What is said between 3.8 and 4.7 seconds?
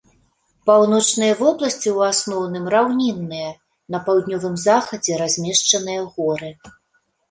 на паўднёвым